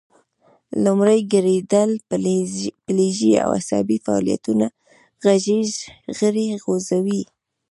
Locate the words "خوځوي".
6.63-7.21